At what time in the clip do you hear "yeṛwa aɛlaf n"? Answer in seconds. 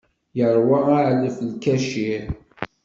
0.37-1.45